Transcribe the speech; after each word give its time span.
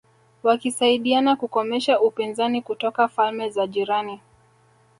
wakisaidiana 0.43 1.35
kukomesha 1.35 2.01
upinzani 2.01 2.61
kutoka 2.61 3.07
falme 3.07 3.49
za 3.49 3.67
jirani 3.67 4.21